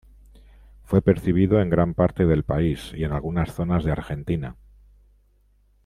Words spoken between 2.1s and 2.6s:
del